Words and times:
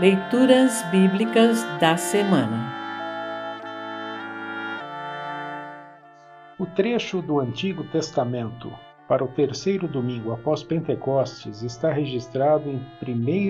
Leituras 0.00 0.84
Bíblicas 0.92 1.64
da 1.80 1.96
Semana 1.96 2.72
O 6.56 6.64
trecho 6.66 7.20
do 7.20 7.40
Antigo 7.40 7.82
Testamento 7.82 8.72
para 9.08 9.24
o 9.24 9.28
terceiro 9.28 9.88
domingo 9.88 10.32
após 10.32 10.62
Pentecostes 10.62 11.62
está 11.62 11.90
registrado 11.90 12.70
em 12.70 12.80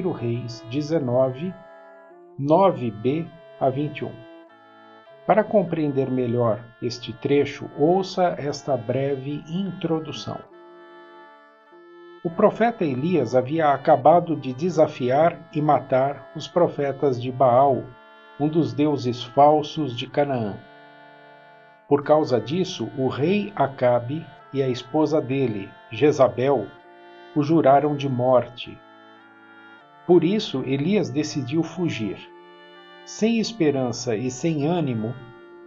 1 0.07 0.11
Reis 0.11 0.65
19, 0.71 1.53
9b 2.41 3.27
a 3.61 3.69
21. 3.69 4.11
Para 5.27 5.45
compreender 5.45 6.11
melhor 6.11 6.65
este 6.81 7.13
trecho, 7.13 7.69
ouça 7.77 8.35
esta 8.39 8.75
breve 8.75 9.45
introdução. 9.51 10.39
O 12.25 12.31
profeta 12.31 12.85
Elias 12.85 13.37
havia 13.37 13.73
acabado 13.73 14.35
de 14.35 14.53
desafiar 14.53 15.39
e 15.53 15.63
matar 15.63 16.33
os 16.35 16.49
profetas 16.49 17.23
de 17.23 17.31
Baal, 17.31 17.85
um 18.41 18.49
dos 18.49 18.73
deuses 18.73 19.23
falsos 19.23 19.97
de 19.97 20.09
Canaã. 20.09 20.57
Por 21.89 22.03
causa 22.03 22.41
disso, 22.41 22.91
o 22.99 23.07
rei 23.07 23.53
Acabe 23.55 24.27
e 24.53 24.61
a 24.61 24.69
esposa 24.69 25.21
dele, 25.21 25.71
Jezabel, 25.93 26.67
o 27.37 27.43
juraram 27.43 27.97
de 27.97 28.09
morte. 28.09 28.77
Por 30.05 30.25
isso, 30.25 30.65
Elias 30.67 31.11
decidiu 31.11 31.63
fugir. 31.63 32.19
Sem 33.05 33.39
esperança 33.39 34.17
e 34.17 34.29
sem 34.29 34.67
ânimo, 34.67 35.15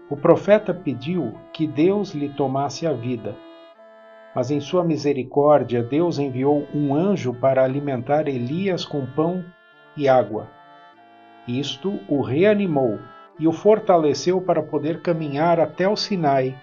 o 0.10 0.18
profeta 0.18 0.74
pediu 0.74 1.34
que 1.54 1.66
Deus 1.66 2.14
lhe 2.14 2.28
tomasse 2.28 2.86
a 2.86 2.92
vida 2.92 3.38
mas 4.34 4.50
em 4.50 4.62
sua 4.62 4.84
misericórdia, 4.84 5.84
Deus 5.84 6.18
enviou 6.18 6.68
um 6.74 6.96
anjo 6.96 7.34
para 7.34 7.64
alimentar 7.64 8.28
Elias 8.28 8.86
com 8.86 9.06
pão 9.06 9.44
e 9.96 10.08
água. 10.08 10.48
Isto 11.48 12.00
o 12.08 12.22
reanimou 12.22 13.00
e 13.38 13.48
o 13.48 13.52
fortaleceu 13.52 14.40
para 14.40 14.64
poder 14.64 15.02
caminhar 15.02 15.60
até 15.60 15.88
o 15.88 15.96
Sinai, 15.96 16.56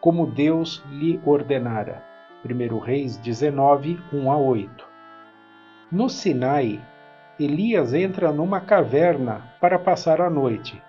como 0.00 0.26
Deus 0.26 0.84
lhe 0.90 1.20
ordenara. 1.24 2.02
1 2.44 2.78
Reis 2.78 3.16
19, 3.16 3.98
1 4.12 4.30
a 4.30 4.36
8. 4.36 4.88
No 5.90 6.10
Sinai, 6.10 6.78
Elias 7.40 7.94
entra 7.94 8.30
numa 8.30 8.60
caverna 8.60 9.42
para 9.60 9.78
passar 9.78 10.20
a 10.20 10.28
noite. 10.28 10.82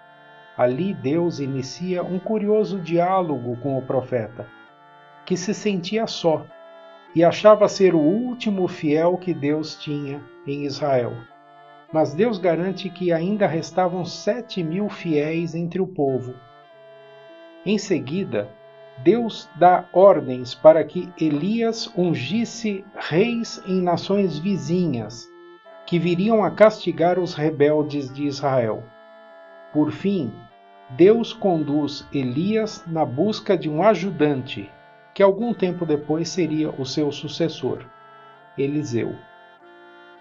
Ali 0.58 0.94
Deus 0.94 1.40
inicia 1.40 2.04
um 2.04 2.20
curioso 2.20 2.80
diálogo 2.80 3.56
com 3.58 3.78
o 3.78 3.82
profeta 3.82 4.46
que 5.26 5.36
se 5.36 5.54
sentia 5.54 6.06
só 6.06 6.46
e 7.16 7.24
achava 7.24 7.68
ser 7.70 7.96
o 7.96 8.00
último 8.00 8.68
fiel 8.68 9.18
que 9.18 9.34
Deus 9.34 9.76
tinha 9.76 10.22
em 10.46 10.66
Israel. 10.66 11.14
Mas 11.92 12.14
Deus 12.14 12.38
garante 12.38 12.90
que 12.90 13.12
ainda 13.12 13.48
restavam 13.48 14.04
sete 14.04 14.62
mil 14.62 14.90
fiéis 14.90 15.56
entre 15.56 15.82
o 15.82 15.88
povo. 15.88 16.36
Em 17.66 17.78
seguida, 17.78 18.50
Deus 19.04 19.50
dá 19.56 19.86
ordens 19.94 20.54
para 20.54 20.84
que 20.84 21.12
Elias 21.20 21.92
ungisse 21.98 22.84
reis 22.96 23.62
em 23.66 23.82
nações 23.82 24.38
vizinhas, 24.38 25.28
que 25.86 25.98
viriam 25.98 26.44
a 26.44 26.52
castigar 26.52 27.18
os 27.18 27.34
rebeldes 27.34 28.14
de 28.14 28.26
Israel. 28.26 28.84
Por 29.74 29.92
fim, 29.92 30.34
Deus 30.92 31.34
conduz 31.34 32.06
Elias 32.14 32.84
na 32.88 33.06
busca 33.06 33.58
de 33.58 33.70
um 33.70 33.82
ajudante 33.84 34.70
que 35.16 35.24
algum 35.24 35.54
tempo 35.54 35.86
depois 35.86 36.28
seria 36.28 36.70
o 36.72 36.86
seu 36.86 37.10
sucessor, 37.10 37.86
Eliseu. 38.58 39.16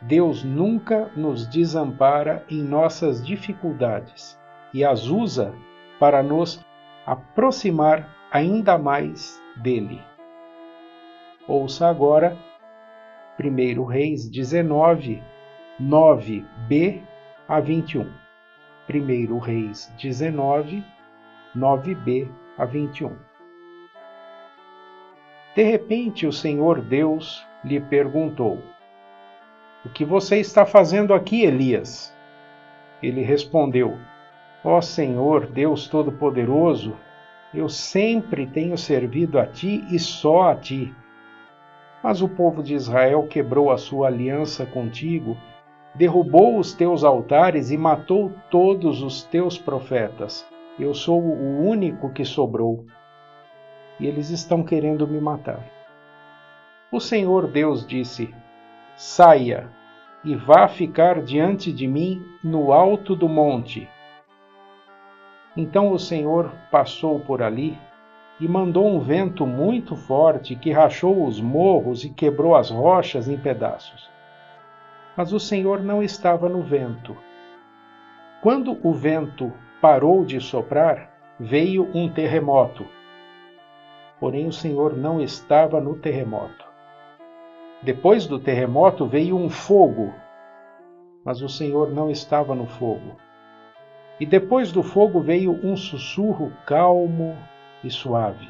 Deus 0.01 0.45
nunca 0.45 1.11
nos 1.17 1.49
desampara 1.49 2.45
em 2.49 2.63
nossas 2.63 3.21
dificuldades 3.27 4.39
e 4.73 4.85
as 4.85 5.07
usa 5.07 5.53
para 5.99 6.23
nos 6.23 6.65
aproximar 7.05 8.09
ainda 8.31 8.79
mais 8.79 9.43
dele. 9.57 10.01
Ouça 11.49 11.89
agora 11.89 12.39
1 13.37 13.85
Reis 13.85 14.31
19, 14.31 15.21
9b 15.81 17.03
a 17.49 17.59
21. 17.59 18.13
1 18.89 19.39
Reis 19.39 19.93
19, 19.99 20.85
9b 21.57 22.29
a 22.57 22.65
21. 22.65 23.34
De 25.55 25.63
repente, 25.63 26.27
o 26.27 26.33
Senhor 26.33 26.81
Deus 26.81 27.47
lhe 27.65 27.81
perguntou: 27.81 28.59
O 29.85 29.89
que 29.89 30.05
você 30.05 30.39
está 30.39 30.67
fazendo 30.67 31.15
aqui, 31.15 31.45
Elias? 31.45 32.13
Ele 33.01 33.23
respondeu: 33.23 33.97
Ó 34.65 34.81
Senhor, 34.81 35.47
Deus 35.47 35.87
Todo-Poderoso, 35.87 36.97
eu 37.55 37.69
sempre 37.69 38.49
tenho 38.49 38.77
servido 38.77 39.39
a 39.39 39.47
ti 39.47 39.85
e 39.93 39.99
só 39.99 40.51
a 40.51 40.57
ti. 40.57 40.93
Mas 42.03 42.21
o 42.21 42.29
povo 42.29 42.61
de 42.61 42.75
Israel 42.75 43.29
quebrou 43.29 43.71
a 43.71 43.79
sua 43.79 44.09
aliança 44.09 44.67
contigo, 44.67 45.37
derrubou 45.95 46.59
os 46.59 46.75
teus 46.75 47.05
altares 47.05 47.71
e 47.71 47.77
matou 47.77 48.33
todos 48.51 49.03
os 49.03 49.23
teus 49.23 49.57
profetas. 49.57 50.45
Eu 50.81 50.93
sou 50.93 51.23
o 51.23 51.65
único 51.65 52.11
que 52.11 52.25
sobrou 52.25 52.85
e 53.99 54.07
eles 54.07 54.31
estão 54.31 54.63
querendo 54.63 55.07
me 55.07 55.21
matar. 55.21 55.61
O 56.91 57.01
Senhor 57.01 57.47
Deus 57.49 57.87
disse: 57.87 58.35
Saia 58.97 59.69
e 60.25 60.35
vá 60.35 60.69
ficar 60.69 61.23
diante 61.23 61.73
de 61.73 61.87
mim 61.87 62.23
no 62.43 62.73
alto 62.73 63.15
do 63.15 63.29
monte. 63.29 63.89
Então 65.57 65.93
o 65.93 65.99
Senhor 65.99 66.51
passou 66.71 67.21
por 67.21 67.43
ali 67.43 67.79
e 68.41 68.49
mandou 68.49 68.87
um 68.87 68.99
vento 68.99 69.47
muito 69.47 69.95
forte 69.95 70.57
que 70.57 70.73
rachou 70.73 71.27
os 71.27 71.41
morros 71.41 72.05
e 72.05 72.11
quebrou 72.11 72.57
as 72.57 72.71
rochas 72.71 73.29
em 73.29 73.37
pedaços. 73.37 74.11
Mas 75.17 75.33
o 75.33 75.39
Senhor 75.39 75.81
não 75.81 76.03
estava 76.03 76.49
no 76.49 76.61
vento. 76.63 77.17
Quando 78.43 78.79
o 78.83 78.93
vento 78.93 79.53
parou 79.81 80.25
de 80.25 80.41
soprar, 80.41 81.11
veio 81.39 81.89
um 81.95 82.09
terremoto 82.09 82.85
porém 84.19 84.47
o 84.47 84.53
Senhor 84.53 84.97
não 84.97 85.21
estava 85.21 85.81
no 85.81 85.97
terremoto. 85.97 86.65
Depois 87.83 88.27
do 88.27 88.39
terremoto 88.39 89.07
veio 89.07 89.37
um 89.37 89.51
fogo, 89.51 90.15
mas 91.25 91.43
o 91.43 91.49
Senhor 91.49 91.91
não 91.91 92.11
estava 92.11 92.55
no 92.55 92.67
fogo. 92.67 93.17
E 94.19 94.25
depois 94.25 94.71
do 94.71 94.83
fogo 94.83 95.21
veio 95.21 95.53
um 95.65 95.77
sussurro 95.77 96.53
calmo 96.67 97.37
e 97.83 97.91
suave. 97.91 98.49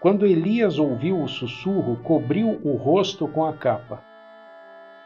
Quando 0.00 0.26
Elias 0.26 0.78
ouviu 0.78 1.22
o 1.22 1.28
sussurro, 1.28 1.96
cobriu 2.02 2.58
o 2.64 2.74
rosto 2.76 3.28
com 3.28 3.44
a 3.44 3.52
capa. 3.52 4.02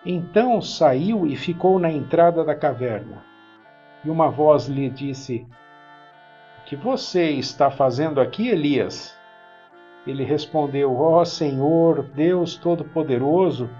Então 0.07 0.63
saiu 0.63 1.27
e 1.27 1.35
ficou 1.35 1.79
na 1.79 1.91
entrada 1.91 2.45
da 2.45 2.55
caverna. 2.55 3.25
E 4.05 4.11
uma 4.11 4.31
voz 4.31 4.67
lhe 4.69 4.89
disse: 4.89 5.47
que 6.67 6.77
você 6.77 7.31
está 7.31 7.71
fazendo 7.71 8.21
aqui, 8.21 8.49
Elias? 8.49 9.17
Ele 10.07 10.25
respondeu: 10.25 10.95
Ó 10.97 11.21
oh, 11.21 11.25
Senhor, 11.25 12.03
Deus 12.03 12.57
Todo-Poderoso, 12.57 13.71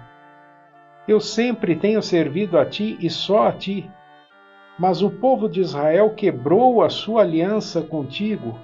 eu 1.07 1.19
sempre 1.19 1.75
tenho 1.75 2.01
servido 2.01 2.57
a 2.57 2.65
ti 2.65 2.97
e 2.99 3.09
só 3.09 3.47
a 3.47 3.51
ti. 3.51 3.89
Mas 4.77 5.01
o 5.01 5.09
povo 5.09 5.47
de 5.47 5.61
Israel 5.61 6.11
quebrou 6.15 6.81
a 6.81 6.89
sua 6.89 7.21
aliança 7.21 7.81
contigo, 7.81 8.59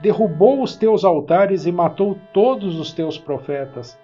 derrubou 0.00 0.62
os 0.62 0.76
teus 0.76 1.04
altares 1.04 1.66
e 1.66 1.72
matou 1.72 2.18
todos 2.32 2.78
os 2.78 2.92
teus 2.92 3.18
profetas. 3.18 3.98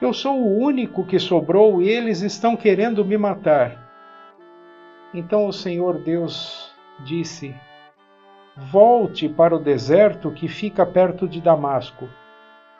Eu 0.00 0.12
sou 0.12 0.36
o 0.36 0.58
único 0.58 1.04
que 1.04 1.18
sobrou 1.18 1.80
e 1.80 1.88
eles 1.88 2.22
estão 2.22 2.56
querendo 2.56 3.04
me 3.04 3.16
matar. 3.16 3.78
Então 5.14 5.46
o 5.46 5.52
Senhor 5.52 5.98
Deus 5.98 6.74
disse: 7.04 7.54
Volte 8.56 9.30
para 9.30 9.56
o 9.56 9.58
deserto 9.58 10.30
que 10.30 10.46
fica 10.46 10.84
perto 10.84 11.26
de 11.26 11.40
Damasco. 11.40 12.06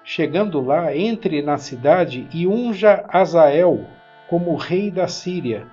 Chegando 0.05 0.61
lá, 0.61 0.95
entre 0.95 1.41
na 1.41 1.57
cidade 1.57 2.29
e 2.31 2.47
unja 2.47 3.05
Azael 3.09 3.87
como 4.29 4.55
rei 4.55 4.91
da 4.91 5.09
Síria. 5.09 5.67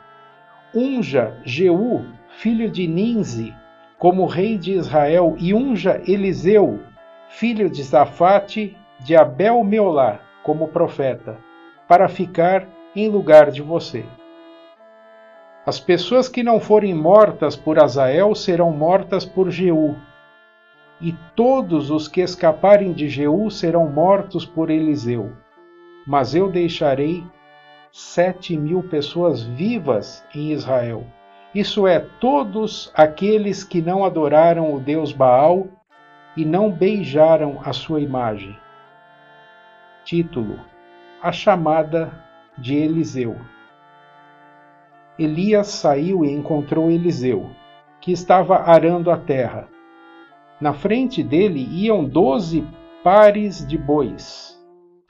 Unja 0.74 1.38
Jeú, 1.44 2.06
filho 2.38 2.72
de 2.72 2.88
Ninzi, 2.88 3.54
como 3.98 4.26
rei 4.26 4.58
de 4.58 4.72
Israel, 4.72 5.36
e 5.38 5.54
unja 5.54 6.02
Eliseu, 6.08 6.80
filho 7.28 7.70
de 7.70 7.84
Zafate, 7.84 8.78
de 9.00 9.18
Abel 9.18 9.62
Meolá, 9.66 10.20
como 10.44 10.70
profeta, 10.70 11.38
para 11.88 12.08
ficar 12.08 12.66
em 12.96 13.10
lugar 13.10 13.52
de 13.52 13.62
você. 13.62 14.06
As 15.70 15.80
pessoas 15.80 16.28
que 16.28 16.42
não 16.42 16.60
forem 16.60 16.96
mortas 16.96 17.56
por 17.56 17.78
Azael 17.78 18.34
serão 18.34 18.72
mortas 18.72 19.24
por 19.24 19.52
Jeú. 19.52 19.96
E 21.00 21.16
todos 21.36 21.92
os 21.92 22.08
que 22.08 22.22
escaparem 22.22 22.92
de 22.92 23.08
Jeú 23.08 23.52
serão 23.52 23.88
mortos 23.88 24.44
por 24.44 24.72
Eliseu. 24.72 25.32
Mas 26.08 26.34
eu 26.34 26.50
deixarei 26.50 27.24
sete 27.92 28.58
mil 28.58 28.82
pessoas 28.82 29.44
vivas 29.44 30.26
em 30.34 30.54
Israel. 30.54 31.06
Isso 31.54 31.86
é, 31.86 32.00
todos 32.20 32.92
aqueles 32.96 33.64
que 33.64 33.80
não 33.80 34.04
adoraram 34.04 34.74
o 34.74 34.80
Deus 34.80 35.12
Baal 35.12 35.68
e 36.36 36.44
não 36.46 36.72
beijaram 36.72 37.62
a 37.64 37.74
sua 37.74 38.02
imagem. 38.02 38.58
Título: 40.04 40.60
A 41.22 41.32
chamada 41.32 42.12
de 42.58 42.74
Eliseu. 42.74 43.38
Elias 45.20 45.68
saiu 45.68 46.24
e 46.24 46.32
encontrou 46.32 46.90
Eliseu, 46.90 47.50
que 48.00 48.14
estava 48.14 48.56
arando 48.60 49.12
a 49.12 49.18
terra. 49.18 49.68
Na 50.62 50.72
frente 50.72 51.22
dele 51.22 51.68
iam 51.70 52.06
doze 52.06 52.66
pares 53.04 53.68
de 53.68 53.78
bois, 53.78 54.58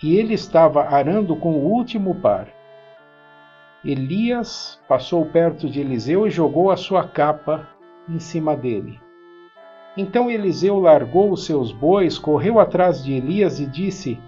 e 0.02 0.18
ele 0.18 0.34
estava 0.34 0.84
arando 0.84 1.36
com 1.36 1.52
o 1.52 1.72
último 1.72 2.16
par. 2.16 2.48
Elias 3.86 4.82
passou 4.88 5.24
perto 5.28 5.70
de 5.70 5.80
Eliseu 5.80 6.26
e 6.26 6.32
jogou 6.32 6.72
a 6.72 6.76
sua 6.76 7.08
capa 7.08 7.70
em 8.10 8.18
cima 8.18 8.58
dele. 8.58 9.00
Então 9.96 10.30
Eliseu 10.30 10.80
largou 10.80 11.32
os 11.32 11.46
seus 11.46 11.72
bois, 11.72 12.18
correu 12.18 12.60
atrás 12.60 13.04
de 13.04 13.14
Elias 13.14 13.60
e 13.60 13.66
disse: 13.68 14.20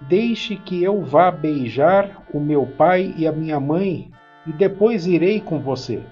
Deixe 0.00 0.56
que 0.56 0.82
eu 0.82 1.00
vá 1.02 1.30
beijar 1.30 2.22
o 2.34 2.40
meu 2.40 2.66
pai 2.66 3.14
e 3.16 3.26
a 3.26 3.32
minha 3.32 3.60
mãe, 3.60 4.10
e 4.46 4.52
depois 4.52 5.06
irei 5.06 5.40
com 5.40 5.58
você. 5.60 6.02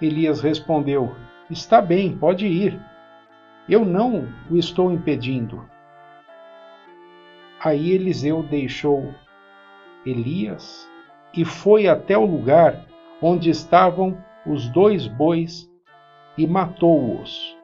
Elias 0.00 0.40
respondeu: 0.40 1.14
Está 1.50 1.80
bem, 1.80 2.16
pode 2.16 2.46
ir. 2.46 2.78
Eu 3.68 3.84
não 3.84 4.28
o 4.50 4.56
estou 4.56 4.92
impedindo. 4.92 5.68
Aí 7.62 7.90
Eliseu 7.90 8.42
deixou 8.42 9.14
Elias 10.04 10.88
e 11.34 11.44
foi 11.44 11.88
até 11.88 12.16
o 12.16 12.24
lugar 12.24 12.84
onde 13.20 13.50
estavam 13.50 14.16
os 14.46 14.68
dois 14.68 15.06
bois 15.06 15.68
e 16.38 16.46
matou-os. 16.46 17.56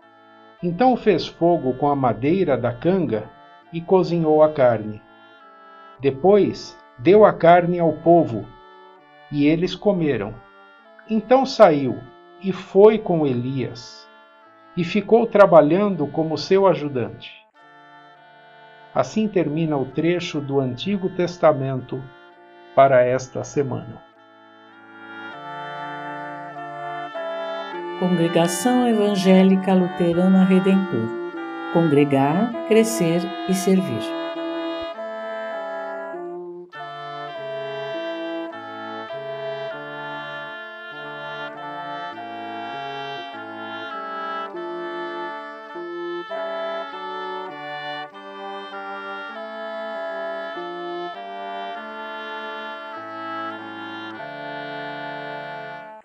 Então 0.62 0.96
fez 0.96 1.26
fogo 1.26 1.74
com 1.74 1.88
a 1.88 1.96
madeira 1.96 2.56
da 2.56 2.72
canga 2.72 3.30
e 3.72 3.80
cozinhou 3.80 4.42
a 4.42 4.52
carne. 4.52 5.00
Depois 6.00 6.78
deu 6.98 7.24
a 7.24 7.32
carne 7.32 7.78
ao 7.78 7.92
povo 7.98 8.46
e 9.32 9.46
eles 9.46 9.74
comeram. 9.74 10.34
Então 11.10 11.44
saiu 11.44 11.98
e 12.42 12.52
foi 12.52 12.98
com 12.98 13.26
Elias 13.26 14.08
e 14.76 14.84
ficou 14.84 15.26
trabalhando 15.26 16.06
como 16.06 16.38
seu 16.38 16.66
ajudante. 16.66 17.32
Assim 18.94 19.26
termina 19.26 19.76
o 19.76 19.86
trecho 19.86 20.40
do 20.40 20.60
Antigo 20.60 21.08
Testamento 21.08 22.02
para 22.74 23.02
esta 23.02 23.42
semana. 23.42 24.02
Congregação 27.98 28.86
Evangélica 28.86 29.72
Luterana 29.72 30.44
Redentor 30.44 31.22
Congregar, 31.72 32.52
Crescer 32.68 33.22
e 33.48 33.54
Servir. 33.54 34.21